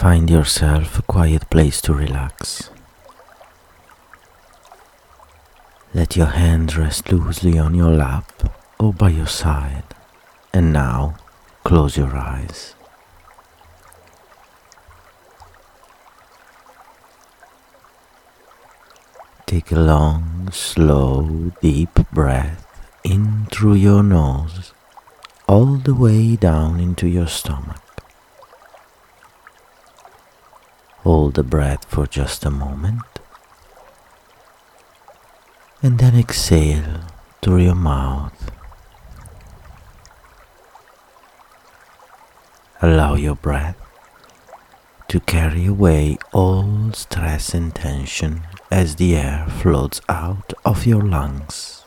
Find 0.00 0.30
yourself 0.30 0.98
a 0.98 1.02
quiet 1.02 1.50
place 1.50 1.82
to 1.82 1.92
relax. 1.92 2.70
Let 5.92 6.16
your 6.16 6.32
hand 6.32 6.74
rest 6.74 7.12
loosely 7.12 7.58
on 7.58 7.74
your 7.74 7.90
lap 7.90 8.50
or 8.78 8.94
by 8.94 9.10
your 9.10 9.26
side, 9.26 9.84
and 10.54 10.72
now 10.72 11.16
close 11.64 11.98
your 11.98 12.16
eyes. 12.16 12.74
Take 19.44 19.70
a 19.70 19.78
long, 19.78 20.48
slow, 20.50 21.52
deep 21.60 21.92
breath 22.10 22.66
in 23.04 23.48
through 23.52 23.74
your 23.74 24.02
nose 24.02 24.72
all 25.46 25.76
the 25.76 25.94
way 25.94 26.36
down 26.36 26.80
into 26.80 27.06
your 27.06 27.28
stomach. 27.28 27.89
Hold 31.02 31.34
the 31.34 31.42
breath 31.42 31.84
for 31.86 32.06
just 32.06 32.44
a 32.44 32.50
moment 32.50 33.20
and 35.82 35.98
then 35.98 36.14
exhale 36.14 37.00
through 37.40 37.62
your 37.62 37.74
mouth. 37.74 38.50
Allow 42.82 43.14
your 43.14 43.34
breath 43.34 43.76
to 45.08 45.20
carry 45.20 45.66
away 45.66 46.18
all 46.32 46.92
stress 46.92 47.54
and 47.54 47.74
tension 47.74 48.42
as 48.70 48.96
the 48.96 49.16
air 49.16 49.46
floats 49.48 50.00
out 50.08 50.52
of 50.64 50.86
your 50.86 51.02
lungs. 51.02 51.79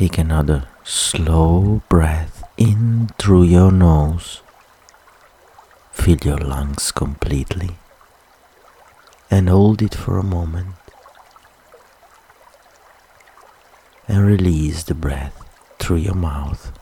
Take 0.00 0.16
another 0.16 0.66
slow 0.82 1.82
breath 1.90 2.42
in 2.56 3.10
through 3.18 3.42
your 3.42 3.70
nose. 3.70 4.40
Fill 5.92 6.16
your 6.24 6.38
lungs 6.38 6.90
completely 6.90 7.72
and 9.30 9.50
hold 9.50 9.82
it 9.82 9.94
for 9.94 10.16
a 10.16 10.22
moment. 10.22 10.76
And 14.08 14.24
release 14.24 14.84
the 14.84 14.94
breath 14.94 15.38
through 15.78 15.98
your 15.98 16.14
mouth. 16.14 16.72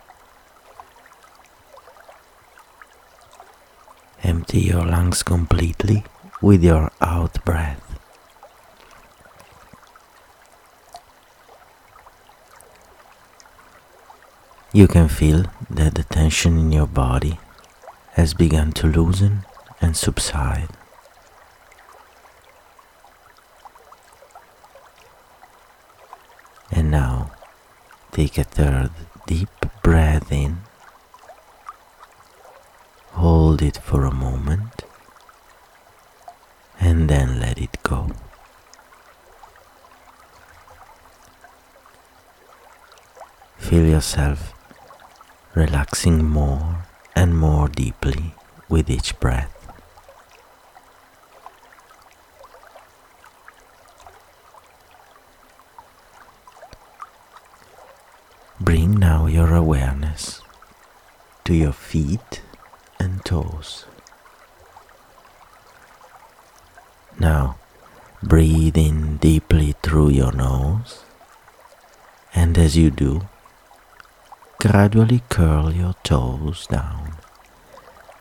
Empty 4.22 4.60
your 4.60 4.86
lungs 4.86 5.24
completely 5.24 6.04
with 6.40 6.62
your 6.62 6.92
out 7.00 7.44
breath. 7.44 7.87
You 14.70 14.86
can 14.86 15.08
feel 15.08 15.46
that 15.70 15.94
the 15.94 16.04
tension 16.04 16.58
in 16.58 16.72
your 16.72 16.86
body 16.86 17.40
has 18.12 18.34
begun 18.34 18.72
to 18.72 18.86
loosen 18.86 19.46
and 19.80 19.96
subside. 19.96 20.68
And 26.70 26.90
now 26.90 27.30
take 28.12 28.36
a 28.36 28.44
third 28.44 28.90
deep 29.26 29.48
breath 29.82 30.30
in. 30.30 30.58
Hold 33.12 33.62
it 33.62 33.78
for 33.78 34.04
a 34.04 34.12
moment 34.12 34.84
and 36.78 37.08
then 37.08 37.40
let 37.40 37.56
it 37.56 37.82
go. 37.82 38.10
Feel 43.56 43.86
yourself 43.86 44.57
relaxing 45.58 46.24
more 46.24 46.86
and 47.16 47.36
more 47.36 47.66
deeply 47.66 48.32
with 48.68 48.88
each 48.88 49.18
breath. 49.18 49.56
Bring 58.60 59.00
now 59.00 59.26
your 59.26 59.52
awareness 59.52 60.42
to 61.44 61.54
your 61.54 61.72
feet 61.72 62.40
and 63.00 63.24
toes. 63.24 63.84
Now 67.18 67.58
breathe 68.22 68.76
in 68.76 69.16
deeply 69.16 69.74
through 69.82 70.10
your 70.10 70.30
nose, 70.30 71.02
and 72.32 72.56
as 72.56 72.76
you 72.76 72.90
do, 72.92 73.26
gradually 74.60 75.22
curl 75.28 75.72
your 75.72 75.94
toes 76.02 76.66
down 76.66 77.16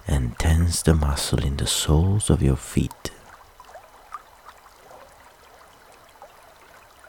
and 0.07 0.37
tense 0.37 0.83
the 0.83 0.93
muscle 0.93 1.43
in 1.43 1.57
the 1.57 1.65
soles 1.65 2.29
of 2.29 2.43
your 2.43 2.55
feet. 2.55 3.11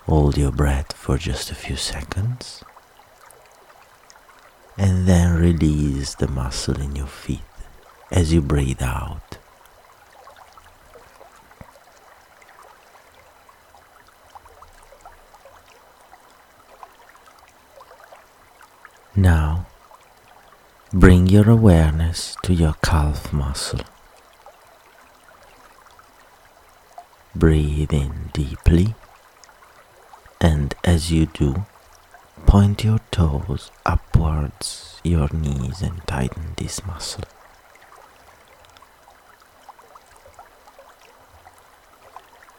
Hold 0.06 0.38
your 0.38 0.52
breath 0.52 0.94
for 0.94 1.18
just 1.18 1.50
a 1.50 1.54
few 1.54 1.76
seconds 1.76 2.64
and 4.78 5.06
then 5.06 5.34
release 5.34 6.14
the 6.14 6.28
muscle 6.28 6.80
in 6.80 6.96
your 6.96 7.06
feet 7.06 7.42
as 8.10 8.32
you 8.32 8.40
breathe 8.40 8.82
out. 8.82 9.37
Now, 19.16 19.66
bring 20.92 21.26
your 21.26 21.48
awareness 21.50 22.36
to 22.42 22.52
your 22.54 22.74
calf 22.84 23.32
muscle. 23.32 23.80
Breathe 27.34 27.92
in 27.92 28.30
deeply, 28.32 28.94
and 30.40 30.74
as 30.84 31.10
you 31.10 31.26
do, 31.26 31.66
point 32.46 32.84
your 32.84 33.00
toes 33.10 33.70
upwards 33.84 35.00
your 35.02 35.28
knees 35.32 35.82
and 35.82 36.06
tighten 36.06 36.54
this 36.56 36.84
muscle. 36.86 37.24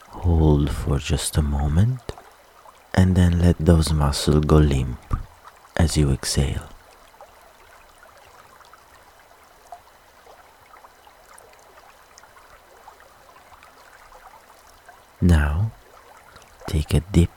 Hold 0.09 0.69
for 0.69 0.99
just 0.99 1.37
a 1.37 1.41
moment 1.41 2.11
and 2.93 3.15
then 3.15 3.39
let 3.39 3.57
those 3.57 3.93
muscles 3.93 4.43
go 4.45 4.57
limp 4.57 5.15
as 5.79 5.95
you 5.97 6.11
exhale. 6.11 6.69
Now, 15.21 15.71
take 16.67 16.93
a 16.93 16.99
deep 16.99 17.31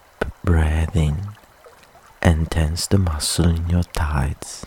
breath 0.44 0.94
in 0.97 1.16
and 2.20 2.50
tense 2.50 2.86
the 2.86 2.98
muscle 2.98 3.48
in 3.48 3.69
your 3.69 3.84
thighs. 3.84 4.66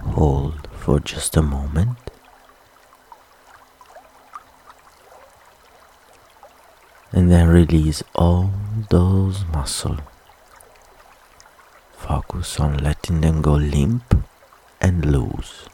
Hold 0.00 0.68
for 0.72 0.98
just 1.00 1.36
a 1.36 1.42
moment. 1.42 2.07
And 7.28 7.34
then 7.36 7.48
release 7.48 8.02
all 8.14 8.50
those 8.88 9.44
muscles. 9.52 10.00
Focus 11.92 12.58
on 12.58 12.78
letting 12.78 13.20
them 13.20 13.42
go 13.42 13.52
limp 13.52 14.24
and 14.80 15.04
loose. 15.04 15.68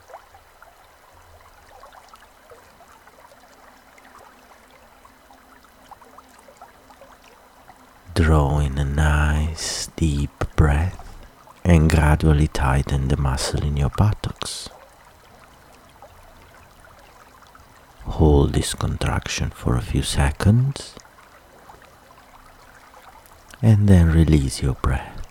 Draw 8.15 8.59
in 8.59 8.77
a 8.77 8.85
nice 8.85 9.87
deep 9.95 10.57
breath 10.57 10.99
and 11.65 11.89
gradually 11.89 12.49
tighten 12.49 13.07
the 13.07 13.17
muscle 13.17 13.63
in 13.63 13.77
your 13.77 13.91
buttocks. 13.91 14.71
Hold 18.19 18.55
this 18.55 18.75
contraction 18.75 19.51
for 19.51 19.77
a 19.77 19.83
few 19.83 20.03
seconds 20.03 20.97
and 23.65 23.89
then 23.89 24.13
release 24.13 24.61
your 24.61 24.75
breath. 24.75 25.25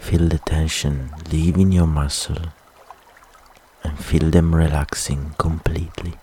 Feel 0.00 0.26
the 0.26 0.38
tension 0.38 1.14
leaving 1.30 1.70
your 1.70 1.86
muscle 1.86 2.50
and 3.84 3.96
feel 3.96 4.30
them 4.30 4.52
relaxing 4.52 5.36
completely. 5.38 6.14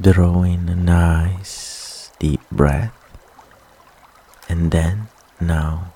Draw 0.00 0.44
in 0.44 0.66
a 0.70 0.76
nice 0.76 2.10
deep 2.18 2.40
breath 2.50 2.96
and 4.48 4.70
then 4.70 5.08
now 5.38 5.92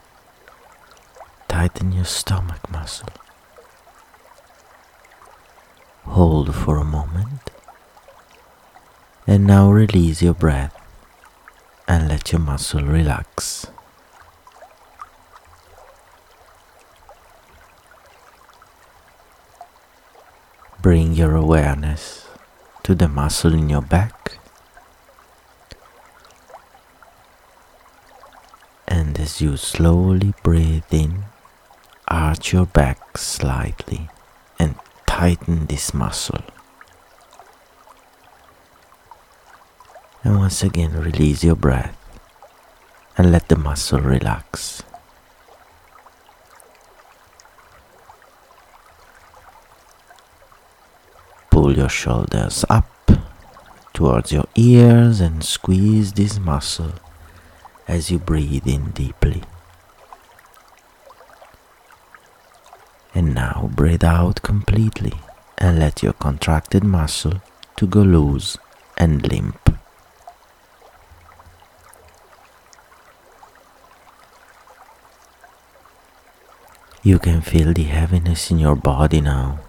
tighten 1.48 1.92
your 1.92 2.04
stomach 2.04 2.70
muscle. 2.70 3.23
Hold 6.14 6.54
for 6.54 6.76
a 6.76 6.84
moment. 6.84 7.50
And 9.26 9.48
now 9.48 9.68
release 9.68 10.22
your 10.22 10.32
breath 10.32 10.72
and 11.88 12.06
let 12.06 12.30
your 12.30 12.40
muscle 12.40 12.84
relax. 12.84 13.66
Bring 20.80 21.14
your 21.14 21.34
awareness 21.34 22.28
to 22.84 22.94
the 22.94 23.08
muscle 23.08 23.52
in 23.52 23.68
your 23.68 23.82
back. 23.82 24.38
And 28.86 29.18
as 29.18 29.40
you 29.40 29.56
slowly 29.56 30.32
breathe 30.44 30.92
in, 30.92 31.24
arch 32.06 32.52
your 32.52 32.66
back 32.66 33.18
slightly 33.18 34.10
tighten 35.14 35.66
this 35.66 35.94
muscle. 35.94 36.42
And 40.24 40.38
once 40.38 40.64
again, 40.64 40.90
release 40.92 41.44
your 41.44 41.54
breath 41.54 41.96
and 43.16 43.30
let 43.30 43.48
the 43.48 43.54
muscle 43.54 44.00
relax. 44.00 44.82
Pull 51.48 51.76
your 51.76 51.88
shoulders 51.88 52.64
up 52.68 52.90
towards 53.92 54.32
your 54.32 54.48
ears 54.56 55.20
and 55.20 55.44
squeeze 55.44 56.14
this 56.14 56.40
muscle 56.40 56.94
as 57.86 58.10
you 58.10 58.18
breathe 58.18 58.66
in 58.66 58.90
deeply. 58.90 59.44
And 63.14 63.34
now 63.34 63.70
breathe 63.72 64.04
out 64.04 64.42
completely 64.42 65.14
and 65.58 65.78
let 65.78 66.02
your 66.02 66.14
contracted 66.14 66.82
muscle 66.82 67.40
to 67.76 67.86
go 67.86 68.02
loose 68.02 68.58
and 68.98 69.26
limp. 69.30 69.78
You 77.04 77.18
can 77.18 77.40
feel 77.42 77.72
the 77.72 77.84
heaviness 77.84 78.50
in 78.50 78.58
your 78.58 78.76
body 78.76 79.20
now. 79.20 79.60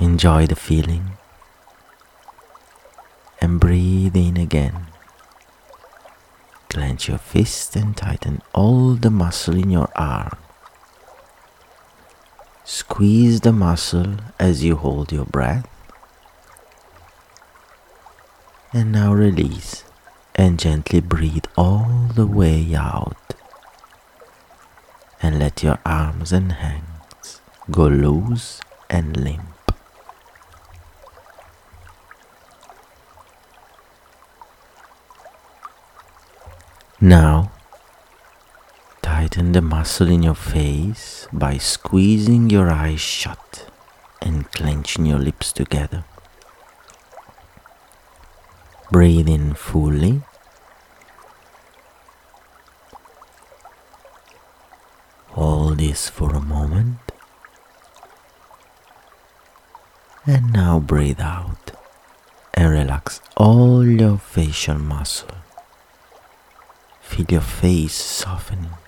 Enjoy 0.00 0.46
the 0.46 0.56
feeling 0.56 1.12
and 3.40 3.60
breathe 3.60 4.16
in 4.16 4.36
again. 4.36 4.86
Clench 6.68 7.08
your 7.08 7.18
fist 7.18 7.76
and 7.76 7.96
tighten 7.96 8.42
all 8.52 8.94
the 8.94 9.10
muscle 9.10 9.54
in 9.56 9.70
your 9.70 9.88
arm. 9.94 10.43
Squeeze 12.66 13.42
the 13.42 13.52
muscle 13.52 14.16
as 14.38 14.64
you 14.64 14.76
hold 14.76 15.12
your 15.12 15.26
breath. 15.26 15.68
And 18.72 18.90
now 18.90 19.12
release 19.12 19.84
and 20.34 20.58
gently 20.58 21.00
breathe 21.00 21.44
all 21.56 22.08
the 22.14 22.26
way 22.26 22.74
out. 22.74 23.34
And 25.20 25.38
let 25.38 25.62
your 25.62 25.78
arms 25.84 26.32
and 26.32 26.52
hands 26.52 27.40
go 27.70 27.86
loose 27.86 28.60
and 28.88 29.14
limp. 29.16 29.42
Now, 37.00 37.52
tighten 39.24 39.52
the 39.52 39.62
muscle 39.62 40.10
in 40.10 40.22
your 40.22 40.34
face 40.34 41.26
by 41.32 41.56
squeezing 41.56 42.50
your 42.50 42.68
eyes 42.70 43.00
shut 43.00 43.66
and 44.20 44.52
clenching 44.52 45.06
your 45.06 45.18
lips 45.18 45.50
together. 45.50 46.04
Breathe 48.90 49.26
in 49.26 49.54
fully. 49.54 50.20
Hold 55.28 55.78
this 55.78 56.10
for 56.10 56.34
a 56.34 56.40
moment. 56.40 56.98
And 60.26 60.52
now 60.52 60.80
breathe 60.80 61.20
out 61.20 61.72
and 62.52 62.70
relax 62.70 63.22
all 63.38 63.86
your 63.86 64.18
facial 64.18 64.78
muscle. 64.78 65.38
Feel 67.00 67.26
your 67.30 67.40
face 67.40 67.94
softening. 67.94 68.83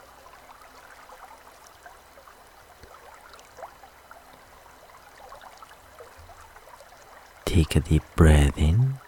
Take 7.47 7.75
a 7.77 7.81
deep 7.81 8.03
breath 8.17 8.59
in 8.59 8.99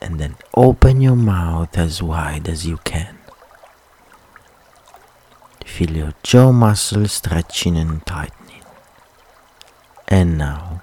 and 0.00 0.18
then 0.18 0.34
open 0.56 1.00
your 1.00 1.14
mouth 1.14 1.78
as 1.78 2.02
wide 2.02 2.48
as 2.48 2.66
you 2.66 2.78
can. 2.78 3.18
Feel 5.64 5.96
your 5.96 6.14
jaw 6.24 6.50
muscles 6.50 7.12
stretching 7.12 7.76
and 7.76 8.04
tightening. 8.04 8.64
And 10.08 10.36
now 10.36 10.82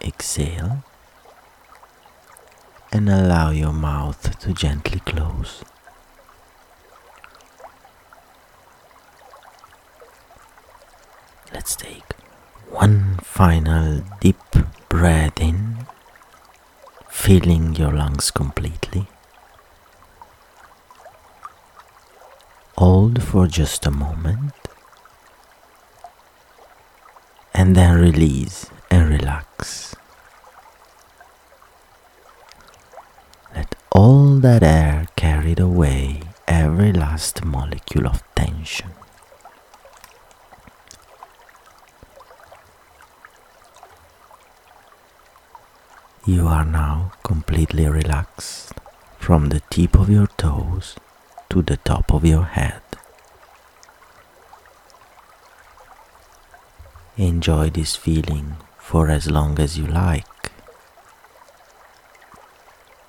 exhale 0.00 0.82
and 2.90 3.08
allow 3.10 3.50
your 3.50 3.72
mouth 3.72 4.38
to 4.40 4.52
gently 4.54 5.00
close. 5.00 5.62
Let's 11.52 11.76
take 11.76 12.12
one 12.70 13.18
final 13.22 14.02
deep 14.20 14.36
breath 14.88 15.40
in, 15.40 15.63
filling 17.24 17.74
your 17.74 17.90
lungs 17.90 18.30
completely. 18.30 19.06
Hold 22.76 23.22
for 23.22 23.46
just 23.46 23.86
a 23.86 23.90
moment 23.90 24.52
and 27.54 27.74
then 27.74 27.98
release 27.98 28.66
and 28.90 29.08
relax. 29.08 29.96
Let 33.54 33.74
all 33.90 34.36
that 34.40 34.62
air 34.62 35.06
carry 35.16 35.54
away 35.56 36.20
every 36.46 36.92
last 36.92 37.42
molecule 37.42 38.06
of 38.06 38.22
tension. 38.34 38.90
You 46.26 46.48
are 46.48 46.64
now 46.64 47.12
completely 47.22 47.86
relaxed 47.86 48.72
from 49.18 49.50
the 49.50 49.60
tip 49.68 49.94
of 49.94 50.08
your 50.08 50.26
toes 50.38 50.96
to 51.50 51.60
the 51.60 51.76
top 51.76 52.14
of 52.14 52.24
your 52.24 52.44
head. 52.44 52.80
Enjoy 57.18 57.68
this 57.68 57.94
feeling 57.94 58.56
for 58.78 59.10
as 59.10 59.30
long 59.30 59.60
as 59.60 59.76
you 59.76 59.86
like. 59.86 60.50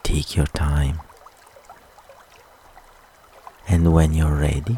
Take 0.04 0.36
your 0.36 0.48
time. 0.48 1.00
And 3.66 3.94
when 3.94 4.14
you're 4.14 4.36
ready, 4.36 4.78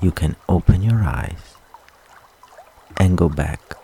you 0.00 0.12
can 0.12 0.36
open 0.48 0.80
your 0.80 1.02
eyes 1.02 1.56
and 2.96 3.18
go 3.18 3.28
back 3.28 3.74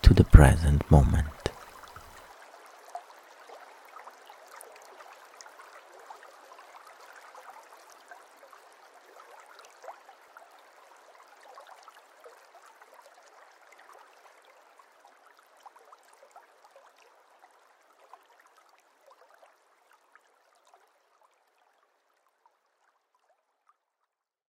to 0.00 0.14
the 0.14 0.24
present 0.24 0.90
moment. 0.90 1.37